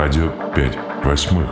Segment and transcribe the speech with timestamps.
[0.00, 1.50] Радио 5 восьмых.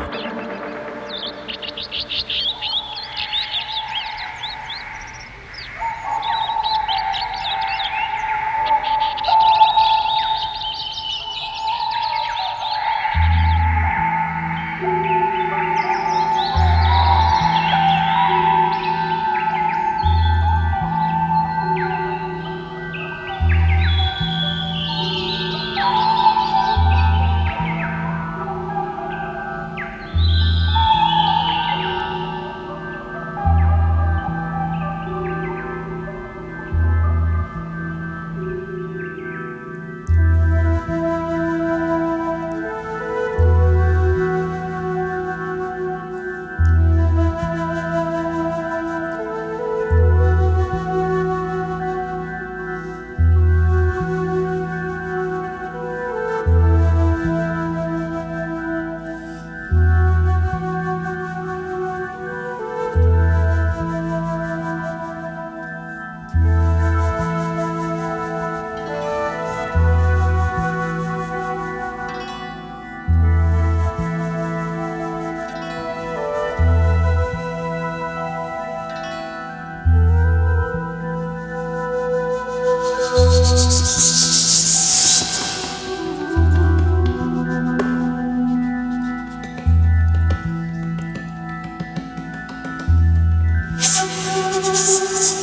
[95.08, 95.35] Jesus.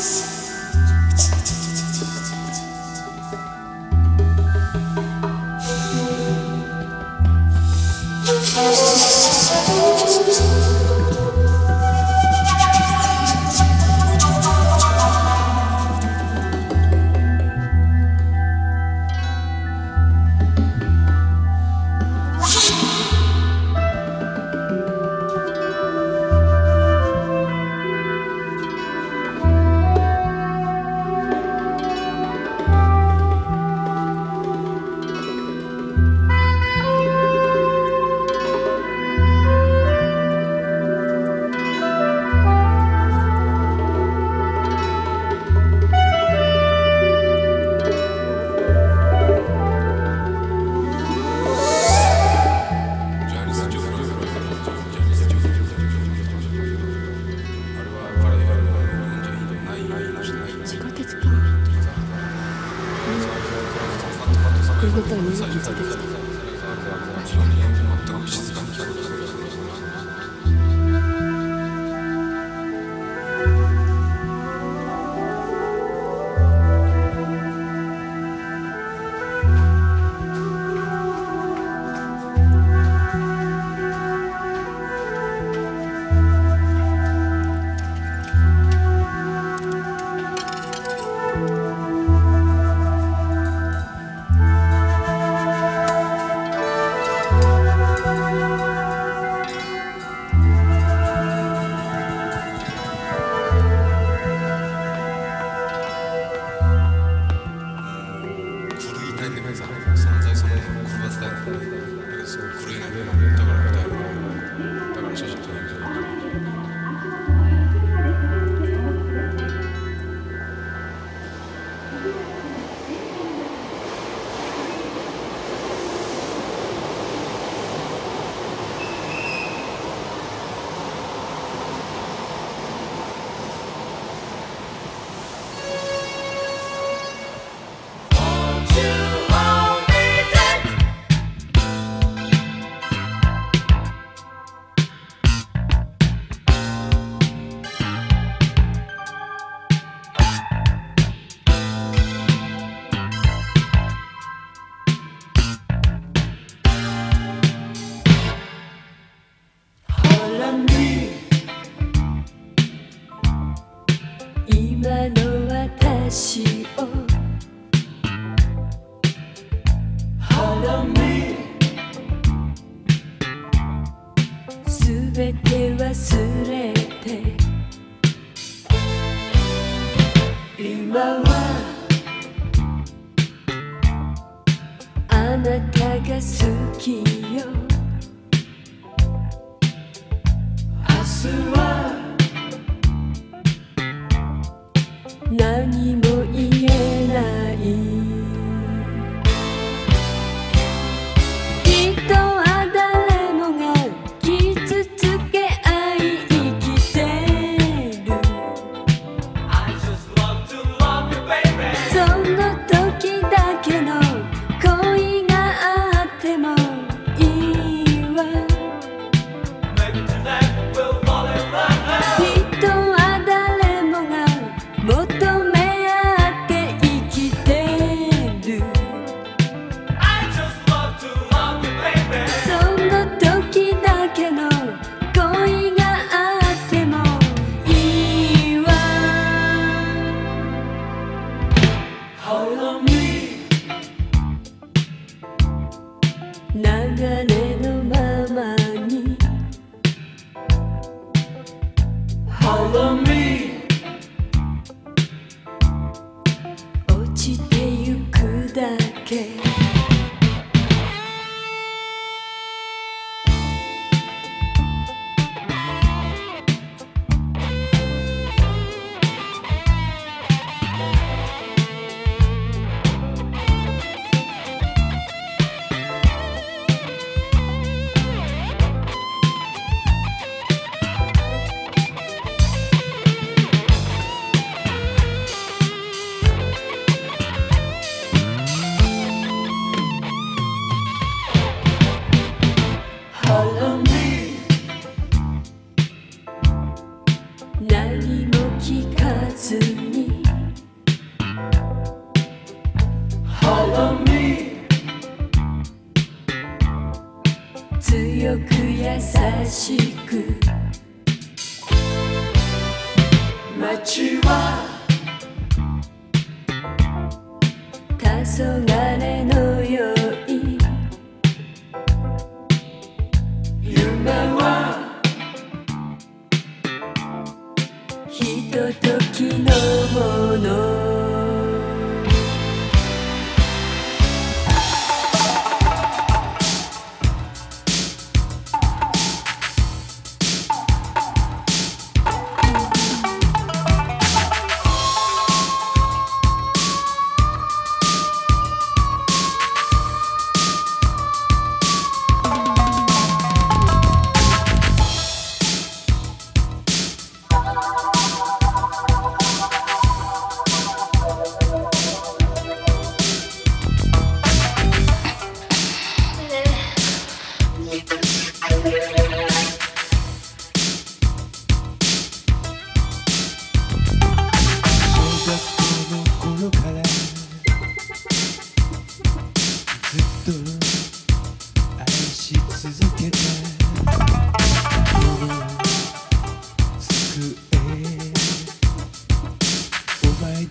[195.66, 196.03] не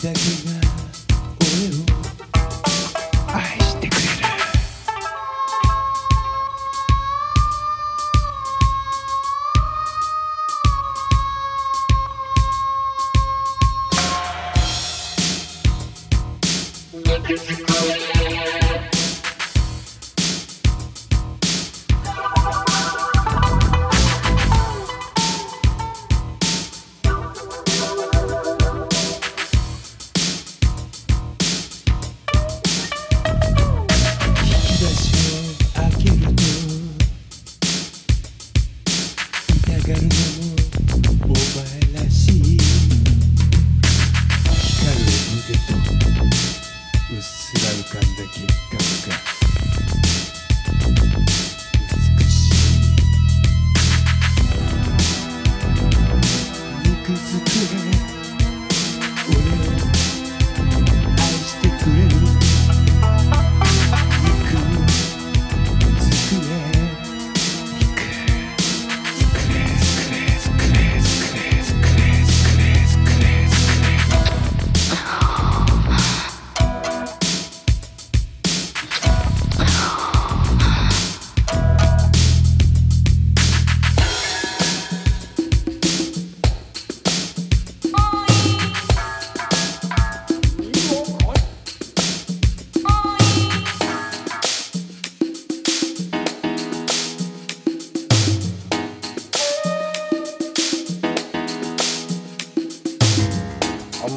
[0.02, 0.31] protect me.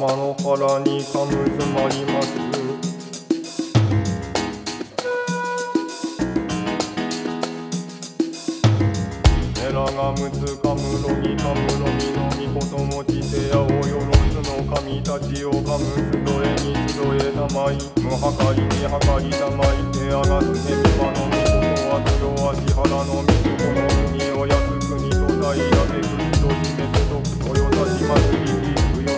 [0.06, 2.38] 天の原にかむずまります
[9.66, 28.55] エラがむつかむろみかむろみのみこともちてやおよろずの神たちをかむすどえにすどえたまい無はかりにはかりたまいてあがすへみばのみことはとよ足原のみこの海をやす国と平らけ口と示せとくとよたし祭り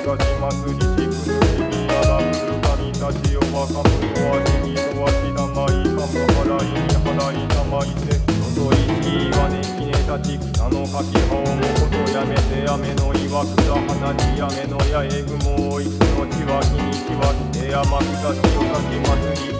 [0.09, 1.29] 出しまくりしくし
[1.69, 19.53] みやらす旅たちをばかむおわしにとわしだまいかは払いに払いたまいせのぞいきいわねきねたち草のかきはをもことやめてやめのいわくだ花にやめのやえぐもおいつのちわきにちはきてやまくたちよさきまつり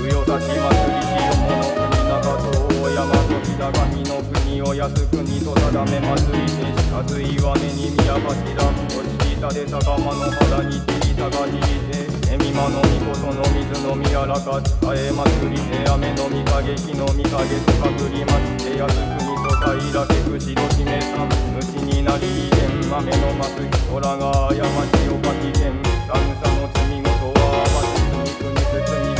[0.00, 2.48] ふよたきまつりしよものくみなかと
[2.80, 9.11] おやまとひだがみのくにをやすくにとただめまつりてしかずいわねにみやまきらんとち
[9.42, 17.34] お敷下で高間の肌に切りたがりて恵み間の御事の水のみやらか伝え祭りて雨の御影火の御影と
[17.82, 18.86] かぶりまして安
[19.18, 24.62] 国と平けくしどしめさん虫になり天豆のまつ人らが過ち
[25.10, 25.74] をかき天
[26.06, 29.11] 寒さの罪事は待つ国国つにここ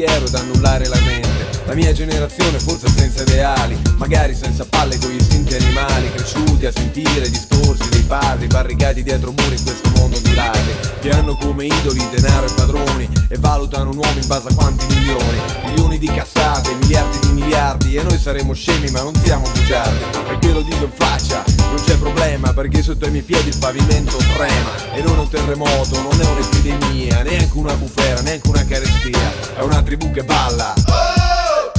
[0.00, 1.28] pensiero ed annullare la mente.
[1.66, 6.72] La mia generazione forse senza ideali Magari senza palle con gli istinti animali Cresciuti a
[6.72, 11.66] sentire discorsi dei padri Barricati dietro muri in questo mondo di ladri Che hanno come
[11.66, 15.38] idoli denaro e padroni E valutano un uomo in base a quanti milioni.
[15.66, 17.19] Milioni di cassate, miliardi di
[17.50, 20.04] miliardi E noi saremo scemi ma non siamo bugiardi.
[20.30, 23.58] E te lo dico in faccia, non c'è problema Perché sotto i miei piedi il
[23.58, 24.94] pavimento trema.
[24.94, 29.32] E non è un terremoto, non è un'epidemia Neanche una bufera, neanche una carestia.
[29.56, 30.72] È una tribù che balla.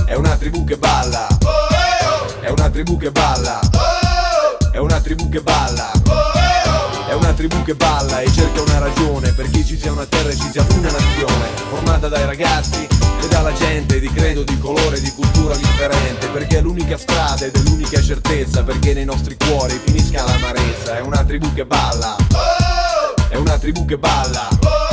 [0.06, 1.28] È una tribù che balla.
[2.42, 3.60] È una tribù che balla.
[4.72, 5.92] È una tribù che balla.
[7.08, 10.36] È una tribù che balla e cerca una ragione Perché ci sia una terra e
[10.38, 15.12] ci sia una nazione Formata dai ragazzi e dalla gente Di credo, di colore, di
[15.12, 20.24] cultura differente Perché è l'unica strada ed è l'unica certezza Perché nei nostri cuori finisca
[20.24, 22.16] l'amarezza È una tribù che balla.
[23.30, 24.91] È una tribù che balla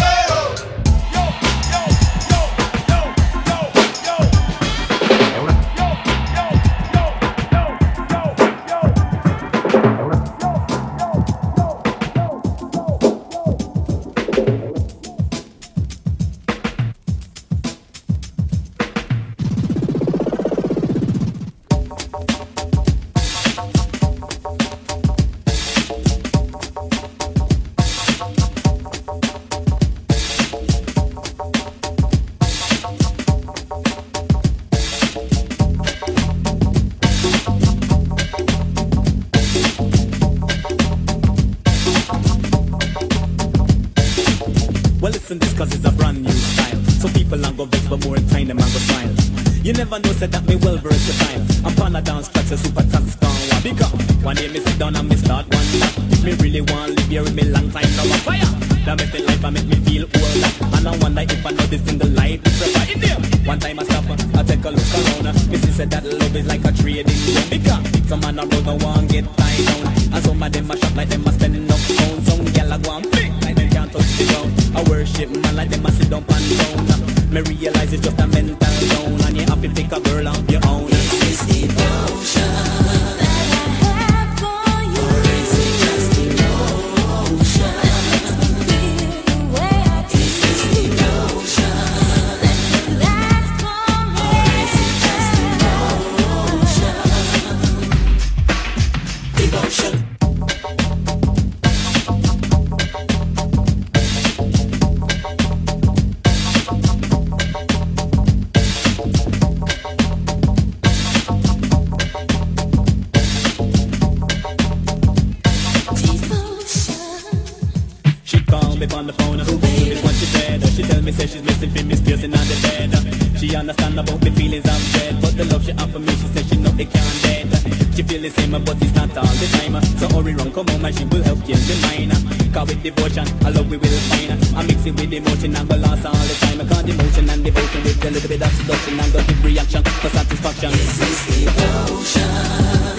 [123.48, 126.44] She understand about the feelings I'm dread, but the love she offer me, she said
[126.52, 127.48] she know it can't dead.
[127.96, 129.80] She feel the same, but it's not all the time.
[129.96, 132.12] So hurry run, come home and she will help change the mind.
[132.52, 134.36] Cause with devotion, I love we will find.
[134.52, 136.60] I mix it with emotion and go last all the time.
[136.68, 140.10] Cause devotion and devotion with a little bit of seduction and go give reaction for
[140.12, 140.70] satisfaction.
[140.70, 142.97] This is devotion.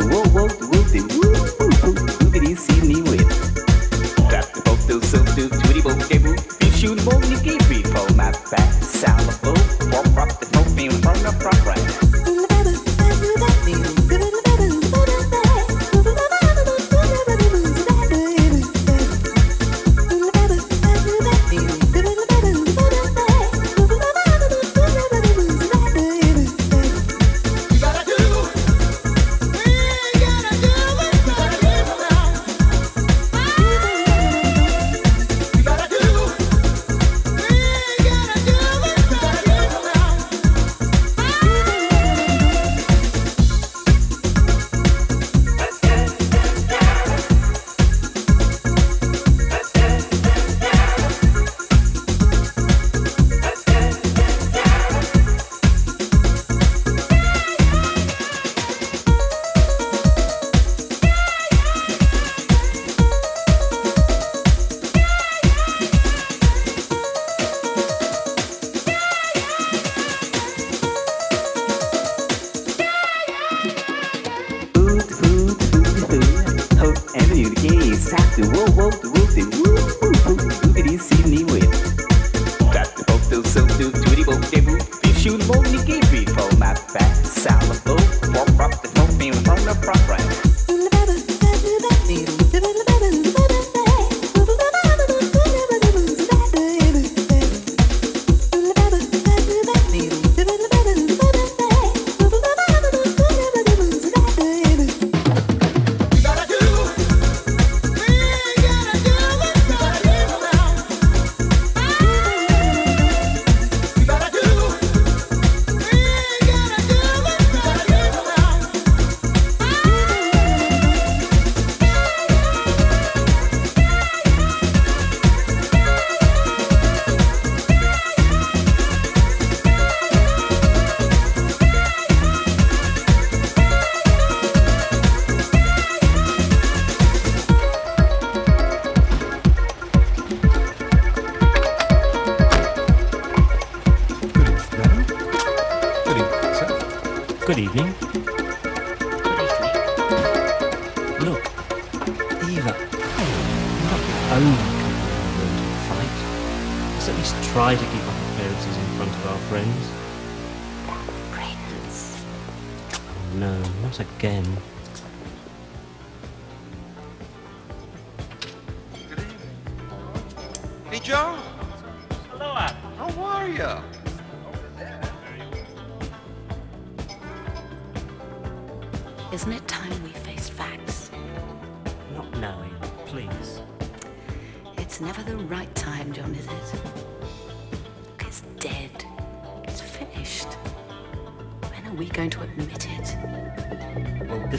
[0.00, 1.59] the whoa, whoa, the whoa, whoa.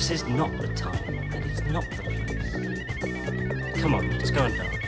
[0.01, 3.81] This is not the time, and it's not the place.
[3.83, 4.80] Come on, let's go and dance.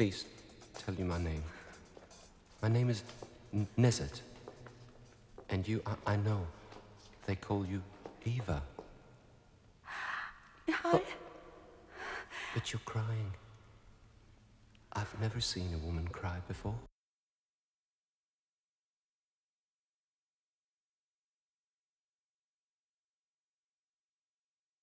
[0.00, 0.26] Let me at least
[0.78, 1.42] tell you my name.
[2.62, 3.02] My name is
[3.52, 4.22] N- Nezet.
[5.50, 6.46] And you, I, I know,
[7.26, 7.82] they call you
[8.24, 8.62] Eva.
[9.86, 11.02] I,
[12.54, 13.34] But you're crying.
[14.94, 16.78] I've never seen a woman cry before.